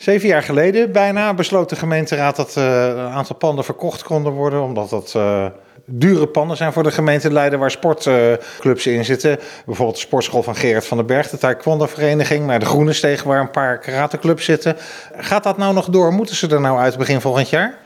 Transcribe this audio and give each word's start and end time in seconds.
Zeven 0.00 0.28
jaar 0.28 0.42
geleden 0.42 0.92
bijna 0.92 1.34
besloot 1.34 1.68
de 1.68 1.76
gemeenteraad 1.76 2.36
dat 2.36 2.54
uh, 2.58 2.86
een 2.86 2.98
aantal 2.98 3.36
panden 3.36 3.64
verkocht 3.64 4.02
konden 4.02 4.32
worden, 4.32 4.62
omdat 4.62 4.90
dat 4.90 5.14
uh, 5.16 5.46
dure 5.84 6.26
panden 6.26 6.56
zijn 6.56 6.72
voor 6.72 6.82
de 6.82 6.90
gemeente 6.90 7.32
Leiden 7.32 7.58
waar 7.58 7.70
sportclubs 7.70 8.86
in 8.86 9.04
zitten. 9.04 9.38
Bijvoorbeeld 9.66 9.96
de 9.96 10.02
sportschool 10.02 10.42
van 10.42 10.56
Gerard 10.56 10.86
van 10.86 10.96
den 10.96 11.06
Berg, 11.06 11.30
de 11.30 11.38
taekwondo-vereniging, 11.38 12.46
maar 12.46 12.58
de 12.58 12.66
Groene 12.66 12.92
Steeg 12.92 13.22
waar 13.22 13.40
een 13.40 13.50
paar 13.50 13.78
karateclubs 13.78 14.44
zitten. 14.44 14.76
Gaat 15.16 15.42
dat 15.42 15.56
nou 15.56 15.74
nog 15.74 15.88
door? 15.88 16.12
Moeten 16.12 16.36
ze 16.36 16.48
er 16.48 16.60
nou 16.60 16.78
uit 16.78 16.98
begin 16.98 17.20
volgend 17.20 17.48
jaar? 17.48 17.78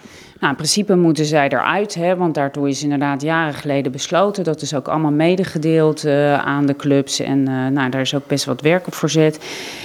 Nou, 0.45 0.57
in 0.57 0.63
principe 0.63 0.97
moeten 0.97 1.25
zij 1.25 1.49
eruit, 1.49 1.95
hè, 1.95 2.17
want 2.17 2.35
daartoe 2.35 2.69
is 2.69 2.83
inderdaad 2.83 3.23
jaren 3.23 3.55
geleden 3.55 3.93
besloten. 3.93 4.45
Dat 4.45 4.63
is 4.63 4.75
ook 4.75 4.89
allemaal 4.89 5.11
medegedeeld 5.11 6.05
uh, 6.05 6.39
aan 6.39 6.67
de 6.67 6.77
clubs 6.77 7.21
en 7.21 7.39
uh, 7.39 7.67
nou, 7.67 7.91
daar 7.91 8.01
is 8.01 8.15
ook 8.15 8.27
best 8.27 8.45
wat 8.45 8.61
werk 8.61 8.87
op 8.87 8.95
verzet. 8.95 9.39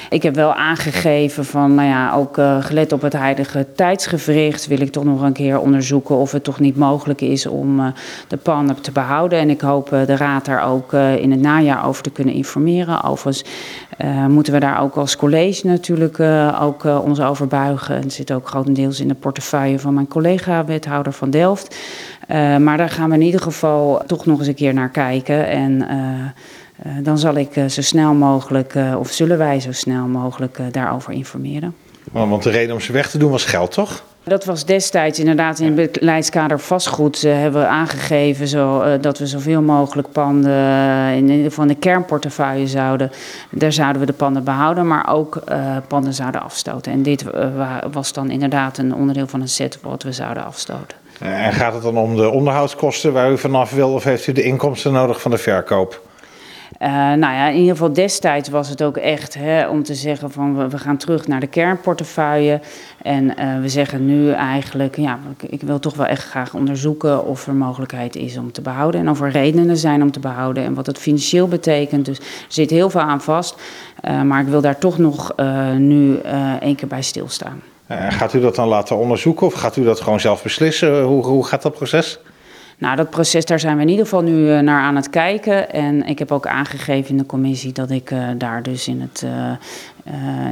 Ik 0.10 0.24
heb 0.24 0.36
wel 0.36 0.54
aangegeven 0.54 1.46
van, 1.46 1.76
nou 1.76 1.88
ja, 1.88 2.14
ook 2.14 2.38
uh, 2.38 2.64
gelet 2.64 2.92
op 2.92 3.02
het 3.02 3.14
huidige 3.14 3.68
tijdsgevricht 3.76 4.68
wil 4.68 4.82
ik 4.82 4.92
toch 4.92 5.04
nog 5.04 5.22
een 5.22 5.34
keer 5.34 5.60
onderzoeken 5.60 6.16
of 6.16 6.32
het 6.32 6.44
toch 6.44 6.60
niet 6.60 6.78
mogelijk 6.78 7.22
is 7.22 7.46
om 7.46 7.94
de 8.28 8.38
pannen 8.38 8.82
te 8.82 8.92
behouden. 8.92 9.40
En 9.40 9.50
ik 9.50 9.62
hoop 9.62 9.90
de 9.90 10.16
raad 10.16 10.46
daar 10.46 10.64
ook 10.64 10.94
in 10.94 11.32
het 11.32 11.42
najaar 11.42 11.86
over 11.86 12.04
te 12.04 12.10
kunnen 12.10 12.34
informeren. 12.34 13.04
Overigens 13.04 13.44
moeten 14.28 14.54
we 14.54 14.60
daar 14.60 14.82
ook 14.82 14.96
als 14.96 15.16
college 15.16 15.68
natuurlijk 15.68 16.20
ook 16.62 16.84
ons 16.84 17.22
over 17.22 17.48
buigen. 17.48 17.96
Het 17.96 18.14
zit 18.14 18.32
ook 18.32 18.48
grotendeels 18.48 19.00
in 19.00 19.08
de 19.08 19.14
portefeuille 19.14 19.80
van 19.80 19.94
mijn 19.94 20.08
collega 20.08 20.49
wethouder 20.66 21.14
van 21.14 21.30
Delft. 21.30 21.76
Uh, 22.32 22.58
maar 22.58 22.78
daar 22.78 22.90
gaan 22.90 23.10
we 23.10 23.16
in 23.16 23.22
ieder 23.22 23.42
geval 23.42 24.02
toch 24.08 24.26
nog 24.26 24.40
eens 24.40 24.48
een 24.48 24.56
keer 24.56 24.74
naar 24.74 24.90
kijken. 24.90 25.48
En 25.48 25.72
uh, 25.72 26.96
uh, 26.98 27.04
dan 27.04 27.18
zal 27.18 27.36
ik 27.36 27.54
zo 27.68 27.82
snel 27.82 28.14
mogelijk, 28.14 28.74
of 28.98 29.12
zullen 29.12 29.38
wij 29.38 29.60
zo 29.60 29.72
snel 29.72 30.06
mogelijk 30.06 30.60
daarover 30.72 31.14
informeren. 31.14 31.76
Want 32.12 32.44
de 32.44 32.50
reden 32.50 32.76
om 32.76 32.82
ze 32.82 32.92
weg 32.92 33.10
te 33.10 33.18
doen 33.18 33.32
was 33.32 33.46
geld, 33.46 33.72
toch? 33.72 34.04
Dat 34.24 34.46
was 34.46 34.66
destijds 34.66 35.20
inderdaad 35.20 35.60
in 35.60 35.78
het 35.78 35.92
beleidskader 35.92 36.60
vastgoed 36.60 37.24
uh, 37.24 37.34
hebben 37.34 37.62
we 37.62 37.68
aangegeven 37.68 38.48
zo, 38.48 38.82
uh, 38.82 38.94
dat 39.02 39.18
we 39.18 39.28
zoveel 39.28 39.62
mogelijk 39.62 40.12
panden 40.12 40.52
uh, 40.52 41.16
in 41.16 41.30
ieder 41.30 41.50
geval 41.50 41.68
de 41.68 41.76
kernportefeuille 41.76 42.68
zouden. 42.68 43.12
Daar 43.52 43.72
zouden 43.72 44.00
we 44.00 44.08
de 44.08 44.14
panden 44.14 44.44
behouden, 44.44 44.88
maar 44.88 45.14
ook 45.14 45.44
panden 45.88 46.14
zouden 46.14 46.42
afstoten. 46.42 46.92
En 46.92 47.04
dit 47.04 47.24
was 47.92 48.14
dan 48.14 48.32
inderdaad 48.32 48.78
een 48.78 48.96
onderdeel 48.96 49.28
van 49.28 49.42
een 49.42 49.50
set 49.50 49.80
wat 49.82 50.04
we 50.04 50.12
zouden 50.12 50.46
afstoten. 50.46 50.98
En 51.20 51.54
gaat 51.54 51.74
het 51.74 51.84
dan 51.84 51.98
om 51.98 52.16
de 52.16 52.30
onderhoudskosten 52.30 53.14
waar 53.14 53.32
u 53.32 53.38
vanaf 53.38 53.72
wil 53.72 53.94
of 53.94 54.04
heeft 54.04 54.28
u 54.28 54.32
de 54.32 54.44
inkomsten 54.44 54.92
nodig 54.92 55.22
van 55.22 55.32
de 55.32 55.38
verkoop? 55.38 56.09
Uh, 56.82 56.88
nou 56.90 57.34
ja, 57.34 57.48
in 57.48 57.58
ieder 57.58 57.72
geval 57.72 57.94
destijds 57.94 58.50
was 58.50 58.70
het 58.70 58.84
ook 58.84 58.98
echt 58.98 59.34
hè, 59.34 59.68
om 59.68 59.84
te 59.84 59.96
zeggen 59.96 60.32
van 60.32 60.70
we, 60.70 60.78
gaan 60.78 60.98
terug 60.98 61.28
naar 61.28 61.40
de 61.40 61.48
kernportefeuille. 61.48 62.62
En 63.02 63.24
uh, 63.24 63.60
we 63.62 63.70
zeggen 63.70 64.06
nu 64.06 64.32
eigenlijk, 64.32 64.96
ja, 64.98 65.20
ik, 65.50 65.62
wil 65.62 65.80
toch 65.80 65.96
wel 65.96 66.06
echt 66.06 66.24
graag 66.24 66.54
onderzoeken 66.54 67.26
of 67.26 67.48
er 67.48 67.54
mogelijkheid 67.54 68.16
is 68.16 68.38
om 68.38 68.52
te 68.52 68.62
behouden. 68.62 69.02
En 69.02 69.10
of 69.10 69.22
er 69.22 69.32
redenen 69.32 69.78
zijn 69.78 70.02
om 70.02 70.12
te 70.12 70.20
behouden 70.20 70.64
en 70.64 70.74
wat 70.74 70.86
het 70.86 70.98
financieel 70.98 71.48
betekent. 71.48 72.06
Dus 72.06 72.18
er 72.18 72.26
zit 72.48 72.70
heel 72.70 72.90
veel 72.90 73.02
aan 73.02 73.22
vast. 73.22 73.56
Uh, 74.06 74.22
maar 74.22 74.42
ik 74.42 74.48
wil 74.48 74.62
daar 74.62 74.78
toch 74.78 74.98
nog 74.98 75.36
nu 75.78 76.18
één 76.60 76.76
keer 76.76 76.88
bij 76.88 77.02
stilstaan. 77.02 77.62
gaat 77.90 78.34
u 78.34 78.40
dat 78.40 78.56
dan 78.56 78.68
laten 78.68 78.98
onderzoeken 78.98 79.48
of 79.48 79.54
gaat 79.54 79.76
u 79.78 79.84
dat 79.84 80.02
gewoon 80.02 80.20
zelf 80.20 80.44
beslissen? 80.44 81.02
Hoe, 81.02 81.26
hoe 81.26 81.46
gaat 81.46 81.62
dat 81.62 81.74
proces? 81.74 82.20
Nou, 82.80 82.96
dat 82.96 83.10
proces, 83.10 83.46
daar 83.46 83.60
zijn 83.60 83.76
we 83.76 83.82
in 83.82 83.90
ieder 83.90 84.04
geval 84.04 84.22
nu 84.22 84.32
uh, 84.32 84.60
naar 84.60 84.82
aan 84.82 84.96
het 84.96 85.10
kijken. 85.10 85.72
En 85.72 86.06
ik 86.06 86.20
heb 86.20 86.32
ook 86.32 86.48
aangegeven 86.48 87.10
in 87.10 87.18
de 87.18 87.26
commissie 87.26 87.74
dat 87.74 87.90
ik 87.90 88.12
uh, 88.12 88.28
daar 88.38 88.64
dus 88.64 88.88
in 88.88 89.02
het 89.02 89.24
uh, 89.26 89.32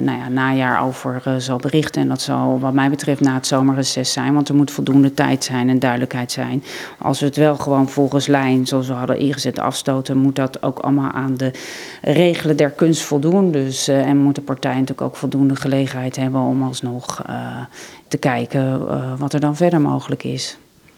nou 0.01 0.17
ja, 0.17 0.29
najaar 0.29 0.81
over 0.81 1.21
zal 1.37 1.57
berichten. 1.57 2.01
En 2.01 2.07
dat 2.07 2.21
zal 2.21 2.59
wat 2.59 2.73
mij 2.73 2.89
betreft 2.89 3.21
na 3.21 3.33
het 3.33 3.47
zomerreces 3.47 4.11
zijn. 4.11 4.33
Want 4.33 4.49
er 4.49 4.55
moet 4.55 4.71
voldoende 4.71 5.13
tijd 5.13 5.43
zijn 5.43 5.69
en 5.69 5.79
duidelijkheid 5.79 6.31
zijn. 6.31 6.63
Als 6.99 7.19
we 7.19 7.25
het 7.25 7.35
wel 7.35 7.55
gewoon 7.55 7.89
volgens 7.89 8.27
lijn, 8.27 8.67
zoals 8.67 8.87
we 8.87 8.93
hadden 8.93 9.19
ingezet, 9.19 9.59
afstoten... 9.59 10.17
moet 10.17 10.35
dat 10.35 10.63
ook 10.63 10.79
allemaal 10.79 11.11
aan 11.11 11.37
de 11.37 11.51
regelen 12.01 12.57
der 12.57 12.69
kunst 12.69 13.01
voldoen. 13.01 13.51
Dus, 13.51 13.87
en 13.87 14.17
moet 14.17 14.35
de 14.35 14.41
partij 14.41 14.73
natuurlijk 14.73 15.01
ook 15.01 15.15
voldoende 15.15 15.55
gelegenheid 15.55 16.15
hebben 16.15 16.41
om 16.41 16.63
alsnog 16.63 17.21
te 18.07 18.17
kijken 18.17 18.87
wat 19.17 19.33
er 19.33 19.39
dan 19.39 19.55
verder 19.55 19.81
mogelijk 19.81 20.23
is. 20.23 20.57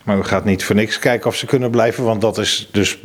Maar 0.10 0.18
u 0.18 0.24
gaat 0.24 0.46
niet 0.46 0.64
voor 0.64 0.76
niks 0.76 1.00
kijken 1.00 1.28
of 1.28 1.36
ze 1.36 1.46
kunnen 1.46 1.72
blijven, 1.72 2.04
want 2.04 2.22
dat 2.22 2.38
is 2.38 2.70
dus 2.72 3.00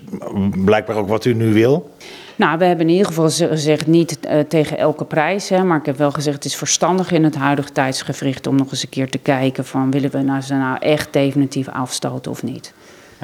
blijkbaar 0.64 0.96
ook 0.96 1.08
wat 1.08 1.24
u 1.24 1.34
nu 1.34 1.52
wil. 1.52 1.90
Nou, 2.36 2.58
we 2.58 2.64
hebben 2.64 2.86
in 2.86 2.92
ieder 2.92 3.06
geval 3.06 3.30
gezegd 3.30 3.86
niet 3.86 4.18
uh, 4.26 4.40
tegen 4.40 4.78
elke 4.78 5.04
prijs. 5.04 5.48
Hè, 5.48 5.64
maar 5.64 5.78
ik 5.78 5.86
heb 5.86 5.98
wel 5.98 6.10
gezegd 6.10 6.36
het 6.36 6.44
is 6.44 6.56
verstandig 6.56 7.10
in 7.10 7.24
het 7.24 7.34
huidige 7.34 7.72
tijdsgevricht 7.72 8.46
om 8.46 8.56
nog 8.56 8.70
eens 8.70 8.82
een 8.82 8.88
keer 8.88 9.10
te 9.10 9.18
kijken 9.18 9.64
van 9.64 9.90
willen 9.90 10.10
we 10.10 10.22
nou 10.22 10.40
ze 10.40 10.54
nou 10.54 10.76
echt 10.78 11.12
definitief 11.12 11.68
afstoten 11.68 12.30
of 12.30 12.42
niet. 12.42 12.72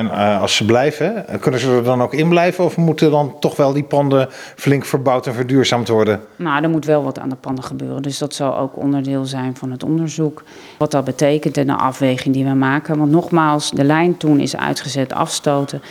En 0.01 0.07
uh, 0.07 0.41
als 0.41 0.57
ze 0.57 0.65
blijven, 0.65 1.25
kunnen 1.41 1.61
ze 1.61 1.71
er 1.71 1.85
dan 1.85 2.03
ook 2.03 2.15
in 2.15 2.29
blijven? 2.29 2.65
Of 2.65 2.77
moeten 2.77 3.11
dan 3.11 3.35
toch 3.41 3.57
wel 3.57 3.73
die 3.73 3.83
panden 3.83 4.29
flink 4.57 4.85
verbouwd 4.85 5.27
en 5.27 5.35
verduurzaamd 5.35 5.89
worden? 5.89 6.21
Nou, 6.37 6.63
er 6.63 6.71
moet 6.71 6.85
wel 6.85 7.03
wat 7.03 7.19
aan 7.19 7.29
de 7.29 7.37
panden 7.37 7.65
gebeuren. 7.65 8.03
Dus 8.03 8.19
dat 8.19 8.35
zal 8.35 8.57
ook 8.57 8.77
onderdeel 8.77 9.25
zijn 9.25 9.57
van 9.57 9.71
het 9.71 9.83
onderzoek. 9.83 10.43
Wat 10.79 10.91
dat 10.91 11.05
betekent 11.05 11.57
en 11.57 11.67
de 11.67 11.77
afweging 11.77 12.35
die 12.35 12.45
we 12.45 12.55
maken. 12.55 12.99
Want 12.99 13.11
nogmaals, 13.11 13.71
de 13.71 13.85
lijn 13.85 14.17
toen 14.17 14.41
is 14.41 14.57
uitgezet 14.57 15.13
afstoten. 15.13 15.83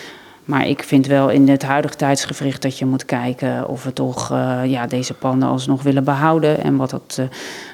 Maar 0.45 0.67
ik 0.67 0.83
vind 0.83 1.07
wel 1.07 1.29
in 1.29 1.49
het 1.49 1.63
huidige 1.63 1.95
tijdsgevricht 1.95 2.61
dat 2.61 2.77
je 2.77 2.85
moet 2.85 3.05
kijken 3.05 3.67
of 3.67 3.83
we 3.83 3.93
toch 3.93 4.31
uh, 4.31 4.61
ja, 4.65 4.87
deze 4.87 5.13
panden 5.13 5.49
alsnog 5.49 5.83
willen 5.83 6.03
behouden. 6.03 6.63
En 6.63 6.75
wat 6.75 6.89
dat, 6.89 7.17
uh, 7.19 7.25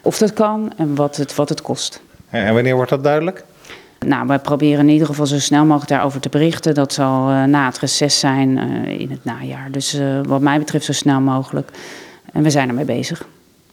of 0.03 0.17
dat 0.17 0.33
kan 0.33 0.73
en 0.77 0.95
wat 0.95 1.15
het, 1.15 1.35
wat 1.35 1.49
het 1.49 1.61
kost. 1.61 2.01
En 2.29 2.53
wanneer 2.53 2.75
wordt 2.75 2.89
dat 2.89 3.03
duidelijk? 3.03 3.43
Nou, 4.05 4.27
wij 4.27 4.39
proberen 4.39 4.79
in 4.87 4.93
ieder 4.93 5.07
geval 5.07 5.25
zo 5.25 5.39
snel 5.39 5.65
mogelijk 5.65 5.89
daarover 5.89 6.19
te 6.19 6.29
berichten. 6.29 6.73
Dat 6.73 6.93
zal 6.93 7.29
uh, 7.29 7.43
na 7.43 7.65
het 7.65 7.79
reces 7.79 8.19
zijn 8.19 8.57
uh, 8.57 8.99
in 8.99 9.11
het 9.11 9.23
najaar. 9.23 9.71
Dus 9.71 9.95
uh, 9.95 10.19
wat 10.23 10.41
mij 10.41 10.59
betreft 10.59 10.85
zo 10.85 10.93
snel 10.93 11.19
mogelijk. 11.19 11.71
En 12.31 12.43
we 12.43 12.49
zijn 12.49 12.69
ermee 12.69 12.85
bezig. 12.85 13.27